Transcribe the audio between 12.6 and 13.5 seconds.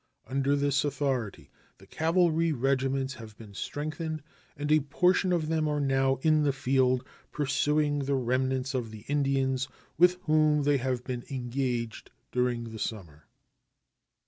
the summer.